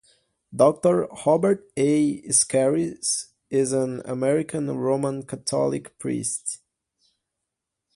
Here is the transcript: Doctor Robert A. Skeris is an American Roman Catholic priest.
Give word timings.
Doctor 0.51 1.07
Robert 1.27 1.71
A. 1.77 2.23
Skeris 2.27 3.27
is 3.51 3.71
an 3.71 4.01
American 4.03 4.75
Roman 4.75 5.21
Catholic 5.21 5.95
priest. 5.99 6.57